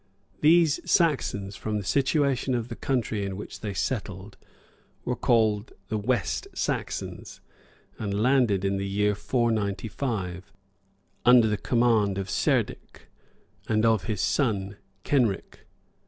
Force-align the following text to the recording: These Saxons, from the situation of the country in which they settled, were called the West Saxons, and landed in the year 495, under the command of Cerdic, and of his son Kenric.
These 0.39 0.79
Saxons, 0.83 1.55
from 1.55 1.77
the 1.77 1.83
situation 1.83 2.55
of 2.55 2.69
the 2.69 2.75
country 2.75 3.23
in 3.23 3.37
which 3.37 3.59
they 3.59 3.75
settled, 3.75 4.35
were 5.05 5.15
called 5.15 5.73
the 5.89 5.97
West 5.99 6.47
Saxons, 6.55 7.39
and 7.99 8.19
landed 8.19 8.65
in 8.65 8.77
the 8.77 8.87
year 8.87 9.13
495, 9.13 10.51
under 11.23 11.47
the 11.47 11.55
command 11.55 12.17
of 12.17 12.31
Cerdic, 12.31 13.09
and 13.67 13.85
of 13.85 14.05
his 14.05 14.21
son 14.21 14.77
Kenric. 15.03 15.67